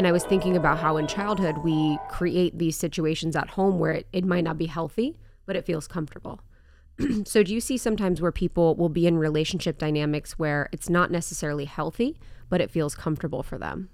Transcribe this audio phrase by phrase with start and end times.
[0.00, 3.92] And I was thinking about how in childhood we create these situations at home where
[3.92, 6.40] it, it might not be healthy, but it feels comfortable.
[7.26, 11.10] so, do you see sometimes where people will be in relationship dynamics where it's not
[11.10, 13.90] necessarily healthy, but it feels comfortable for them?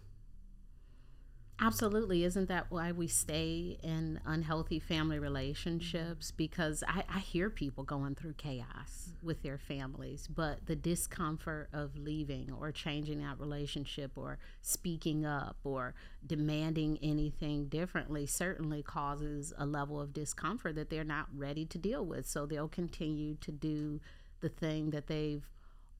[1.58, 2.22] Absolutely.
[2.24, 6.30] Isn't that why we stay in unhealthy family relationships?
[6.30, 11.96] Because I, I hear people going through chaos with their families, but the discomfort of
[11.96, 15.94] leaving or changing that relationship or speaking up or
[16.26, 22.04] demanding anything differently certainly causes a level of discomfort that they're not ready to deal
[22.04, 22.28] with.
[22.28, 24.00] So they'll continue to do
[24.40, 25.48] the thing that they've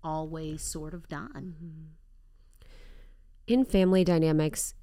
[0.05, 1.55] always sort of done.
[1.57, 2.67] Mm-hmm.
[3.47, 4.75] In family dynamics,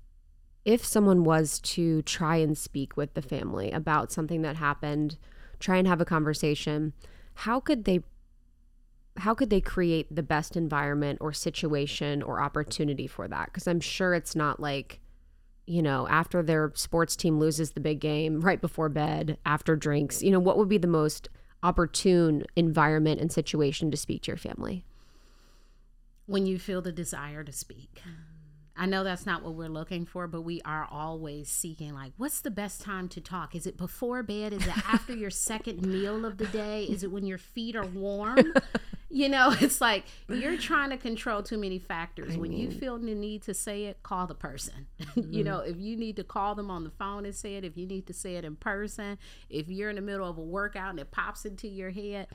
[0.66, 5.18] if someone was to try and speak with the family about something that happened,
[5.60, 6.94] try and have a conversation,
[7.34, 8.02] how could they
[9.18, 13.46] how could they create the best environment or situation or opportunity for that?
[13.46, 15.02] Because I'm sure it's not like,
[15.68, 20.24] you know, after their sports team loses the big game, right before bed, after drinks,
[20.24, 21.30] you know, what would be the most
[21.62, 24.84] opportune environment and situation to speak to your family?
[26.26, 28.02] When you feel the desire to speak.
[28.76, 32.42] I know that's not what we're looking for, but we are always seeking like, what's
[32.42, 33.56] the best time to talk?
[33.56, 34.52] Is it before bed?
[34.52, 36.86] Is it after your second meal of the day?
[36.86, 38.54] Is it when your feet are warm?
[39.14, 42.34] You know, it's like you're trying to control too many factors.
[42.34, 44.88] I when mean, you feel the need to say it, call the person.
[45.14, 45.32] Mm-hmm.
[45.32, 47.78] you know, if you need to call them on the phone and say it, if
[47.78, 50.90] you need to say it in person, if you're in the middle of a workout
[50.90, 52.26] and it pops into your head,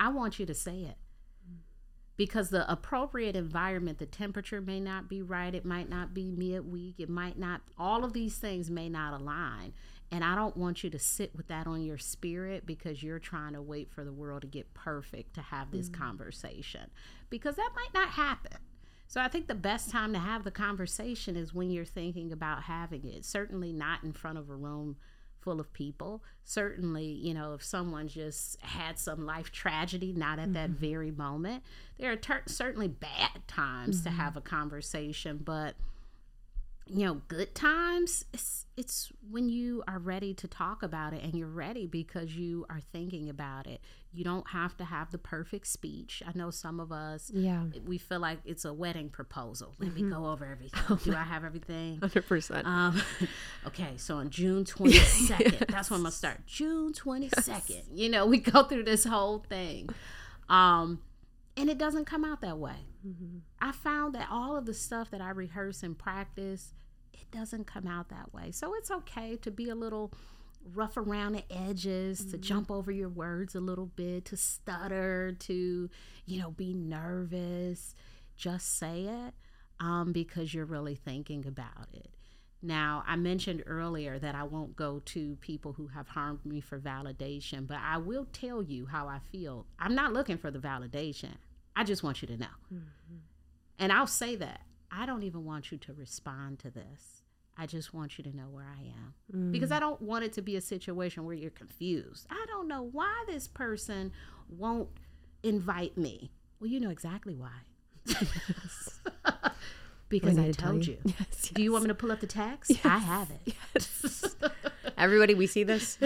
[0.00, 0.96] I want you to say it
[2.18, 6.96] because the appropriate environment, the temperature may not be right, it might not be midweek,
[6.98, 9.72] it might not, all of these things may not align.
[10.10, 13.52] And I don't want you to sit with that on your spirit because you're trying
[13.52, 16.02] to wait for the world to get perfect to have this mm-hmm.
[16.02, 16.90] conversation
[17.30, 18.58] because that might not happen.
[19.06, 22.64] So I think the best time to have the conversation is when you're thinking about
[22.64, 23.24] having it.
[23.24, 24.96] Certainly not in front of a room
[25.48, 26.22] full of people.
[26.44, 30.52] Certainly, you know, if someone just had some life tragedy, not at mm-hmm.
[30.52, 31.62] that very moment,
[31.98, 34.10] there are ter- certainly bad times mm-hmm.
[34.10, 35.74] to have a conversation, but
[36.90, 41.34] you know, good times, it's, it's when you are ready to talk about it and
[41.34, 43.80] you're ready because you are thinking about it.
[44.12, 46.22] You don't have to have the perfect speech.
[46.26, 49.74] I know some of us, yeah, we feel like it's a wedding proposal.
[49.78, 50.08] Let mm-hmm.
[50.08, 50.80] me go over everything.
[50.90, 51.98] Oh, Do I have everything?
[51.98, 52.64] 100%.
[52.64, 53.02] Um,
[53.66, 55.62] okay, so on June 22nd, yes.
[55.68, 56.46] that's when I'm to start.
[56.46, 57.68] June 22nd.
[57.68, 57.82] Yes.
[57.92, 59.90] You know, we go through this whole thing.
[60.48, 61.00] Um,
[61.58, 62.86] and it doesn't come out that way.
[63.06, 63.38] Mm-hmm.
[63.60, 66.72] I found that all of the stuff that I rehearse and practice,
[67.12, 68.52] it doesn't come out that way.
[68.52, 70.12] So it's okay to be a little
[70.72, 72.30] rough around the edges, mm-hmm.
[72.30, 75.90] to jump over your words a little bit, to stutter, to,
[76.26, 77.94] you know, be nervous.
[78.36, 79.34] Just say it
[79.80, 82.10] um, because you're really thinking about it.
[82.60, 86.78] Now, I mentioned earlier that I won't go to people who have harmed me for
[86.78, 89.66] validation, but I will tell you how I feel.
[89.78, 91.34] I'm not looking for the validation.
[91.78, 92.46] I just want you to know.
[92.74, 93.14] Mm-hmm.
[93.78, 94.62] And I'll say that.
[94.90, 97.22] I don't even want you to respond to this.
[97.56, 99.14] I just want you to know where I am.
[99.32, 99.52] Mm.
[99.52, 102.26] Because I don't want it to be a situation where you're confused.
[102.30, 104.10] I don't know why this person
[104.48, 104.88] won't
[105.44, 106.32] invite me.
[106.58, 107.52] Well, you know exactly why.
[110.08, 110.94] because I, told you.
[110.94, 110.98] you.
[111.04, 111.50] Yes, yes.
[111.54, 112.72] Do you want me to pull up the text?
[112.84, 113.54] I have it.
[113.76, 114.34] Yes.
[114.98, 115.96] Everybody, we see this.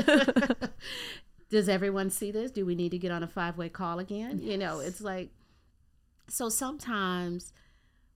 [1.49, 2.51] Does everyone see this?
[2.51, 4.41] Do we need to get on a five way call again?
[4.43, 5.31] You know, it's like
[6.33, 7.53] so sometimes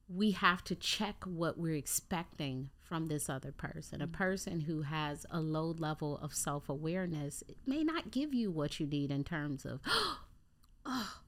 [0.08, 4.00] we have to check what we're expecting from this other person.
[4.00, 4.14] A mm-hmm.
[4.14, 8.86] person who has a low level of self awareness may not give you what you
[8.86, 9.80] need in terms of,
[10.86, 11.18] oh,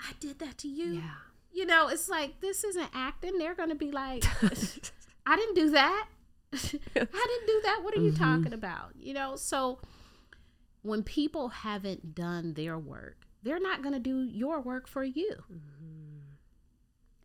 [0.00, 0.96] I did that to you.
[0.96, 1.14] Yeah.
[1.50, 3.38] You know, it's like this isn't acting.
[3.38, 4.22] They're going to be like,
[5.26, 6.08] I didn't do that.
[6.52, 7.80] I didn't do that.
[7.82, 8.04] What are mm-hmm.
[8.04, 8.90] you talking about?
[8.96, 9.78] You know, so
[10.82, 15.36] when people haven't done their work, they're not going to do your work for you.
[15.50, 16.01] Mm-hmm.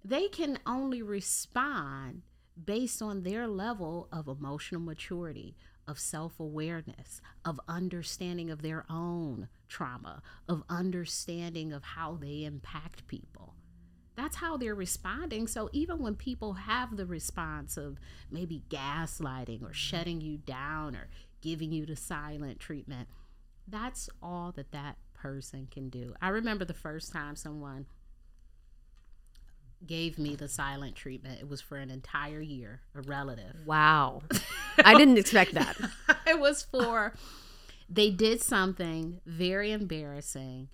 [0.08, 2.22] They can only respond
[2.64, 9.50] based on their level of emotional maturity, of self awareness, of understanding of their own
[9.68, 13.56] trauma, of understanding of how they impact people.
[14.16, 15.46] That's how they're responding.
[15.46, 18.00] So even when people have the response of
[18.32, 21.10] maybe gaslighting or shutting you down or
[21.42, 23.10] giving you the silent treatment,
[23.68, 26.14] that's all that that person can do.
[26.22, 27.88] I remember the first time someone
[29.86, 31.40] gave me the silent treatment.
[31.40, 33.56] It was for an entire year, a relative.
[33.66, 34.24] Wow.
[34.84, 35.78] I didn't expect that.
[36.28, 37.14] it was for
[37.90, 40.70] they did something very embarrassing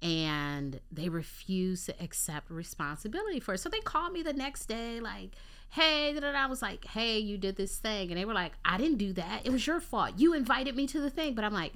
[0.00, 3.58] and they refused to accept responsibility for it.
[3.58, 5.36] So they called me the next day like,
[5.70, 8.10] hey, and I was like, hey, you did this thing.
[8.10, 9.42] And they were like, I didn't do that.
[9.44, 10.12] It was your fault.
[10.18, 11.34] You invited me to the thing.
[11.34, 11.72] But I'm like,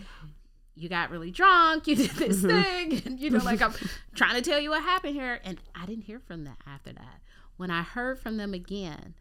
[0.76, 1.87] you got really drunk.
[1.87, 2.62] You did this mm-hmm.
[2.62, 3.02] thing.
[3.06, 3.75] And, you know, like I'm
[4.14, 5.40] trying to tell you what happened here.
[5.43, 7.20] And I didn't hear from them after that.
[7.56, 9.14] When I heard from them again,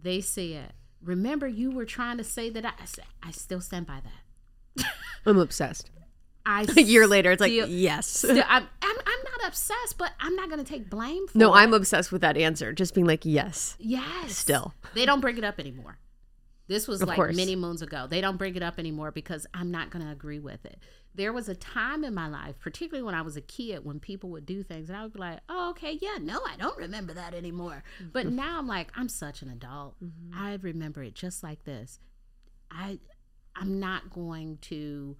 [0.00, 3.86] they said, remember you were trying to say that I, I said, I still stand
[3.86, 4.86] by that.
[5.26, 5.90] I'm obsessed.
[6.46, 8.06] I a year later, it's like yes.
[8.06, 11.36] Still, I'm, I'm, I'm not obsessed, but I'm not going to take blame for.
[11.36, 11.58] No, it.
[11.58, 12.72] I'm obsessed with that answer.
[12.72, 14.34] Just being like yes, yes.
[14.34, 15.98] Still, they don't bring it up anymore.
[16.68, 17.34] This was of like course.
[17.34, 18.06] many moons ago.
[18.08, 20.78] They don't bring it up anymore because I'm not going to agree with it.
[21.14, 24.30] There was a time in my life, particularly when I was a kid, when people
[24.30, 27.14] would do things and I would be like, oh, okay, yeah, no, I don't remember
[27.14, 27.82] that anymore.
[28.12, 29.96] But now I'm like, I'm such an adult.
[30.04, 30.38] Mm-hmm.
[30.38, 31.98] I remember it just like this.
[32.70, 32.98] I
[33.56, 35.16] I'm not going to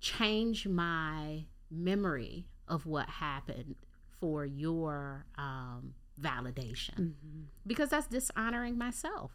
[0.00, 3.74] change my memory of what happened
[4.20, 7.42] for your um, validation mm-hmm.
[7.66, 9.32] because that's dishonoring myself.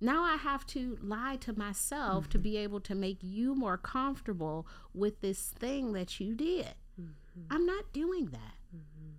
[0.00, 2.30] Now I have to lie to myself mm-hmm.
[2.30, 6.74] to be able to make you more comfortable with this thing that you did.
[7.00, 7.42] Mm-hmm.
[7.50, 8.54] I'm not doing that.
[8.74, 9.10] Mm-hmm.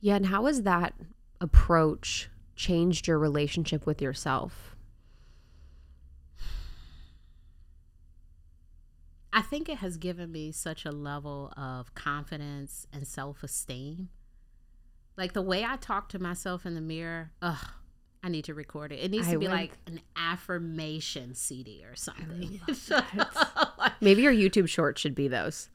[0.00, 0.94] Yeah, and how has that
[1.40, 4.76] approach changed your relationship with yourself?
[9.32, 14.08] I think it has given me such a level of confidence and self esteem.
[15.16, 17.68] Like the way I talk to myself in the mirror, ugh,
[18.26, 18.96] I need to record it.
[18.96, 22.60] It needs I to be like an affirmation CD or something.
[24.00, 25.70] Maybe your YouTube short should be those.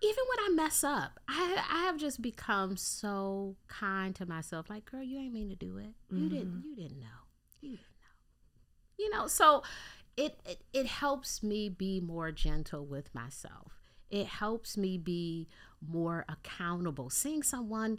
[0.00, 4.70] Even when I mess up, I I have just become so kind to myself.
[4.70, 5.92] Like, girl, you ain't mean to do it.
[6.10, 6.28] You mm-hmm.
[6.28, 6.62] didn't.
[6.64, 7.06] You didn't know.
[7.60, 9.04] You didn't know.
[9.04, 9.26] You know.
[9.26, 9.62] So
[10.16, 13.72] it, it it helps me be more gentle with myself.
[14.08, 15.48] It helps me be
[15.86, 17.10] more accountable.
[17.10, 17.98] Seeing someone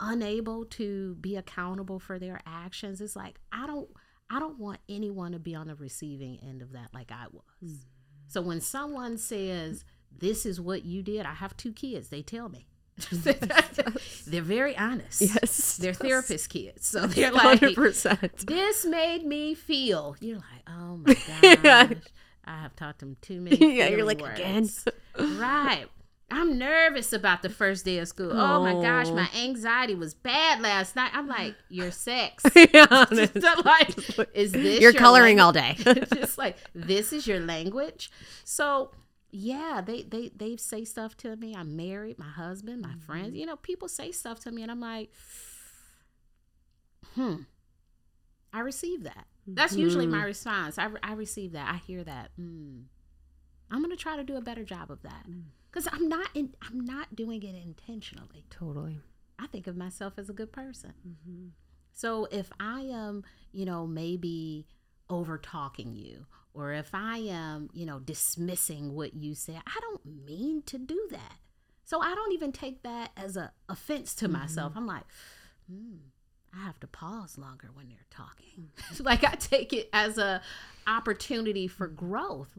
[0.00, 3.88] unable to be accountable for their actions it's like I don't
[4.30, 7.42] I don't want anyone to be on the receiving end of that like I was.
[7.64, 7.76] Mm-hmm.
[8.28, 9.84] So when someone says
[10.18, 12.08] this is what you did, I have two kids.
[12.08, 12.66] They tell me.
[14.26, 15.20] they're very honest.
[15.20, 15.76] Yes.
[15.76, 16.86] They're therapist kids.
[16.86, 18.46] So they're like 100%.
[18.46, 20.16] This made me feel.
[20.20, 21.14] You're like, "Oh my
[21.62, 21.92] gosh.
[22.44, 24.40] I have taught them too many Yeah, you're like words.
[24.40, 24.68] again.
[25.38, 25.86] right.
[26.28, 28.32] I'm nervous about the first day of school.
[28.32, 31.12] Oh, oh my gosh, my anxiety was bad last night.
[31.14, 32.44] I'm like, your sex.
[32.54, 35.76] like, is this you're coloring all day?
[36.14, 38.10] just like this is your language.
[38.42, 38.90] So
[39.30, 41.54] yeah, they they they say stuff to me.
[41.54, 42.98] I'm married, my husband, my mm-hmm.
[43.00, 43.36] friends.
[43.36, 45.12] You know, people say stuff to me, and I'm like,
[47.14, 47.42] hmm.
[48.52, 49.26] I receive that.
[49.46, 49.82] That's mm-hmm.
[49.82, 50.76] usually my response.
[50.76, 51.72] I I receive that.
[51.72, 52.30] I hear that.
[52.40, 52.84] Mm.
[53.70, 55.26] I'm gonna try to do a better job of that
[55.70, 55.94] because mm.
[55.94, 58.44] I'm not in, I'm not doing it intentionally.
[58.50, 58.98] Totally.
[59.38, 60.94] I think of myself as a good person.
[61.06, 61.48] Mm-hmm.
[61.92, 64.66] So if I am, you know, maybe
[65.08, 70.24] over talking you or if I am, you know, dismissing what you said, I don't
[70.26, 71.36] mean to do that.
[71.84, 74.38] So I don't even take that as a offense to mm-hmm.
[74.38, 74.72] myself.
[74.74, 75.04] I'm like,
[75.70, 75.96] hmm,
[76.54, 78.70] I have to pause longer when they're talking.
[79.04, 80.40] like I take it as a
[80.86, 82.58] opportunity for growth.